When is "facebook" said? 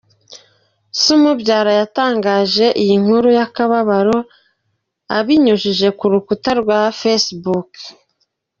6.99-7.69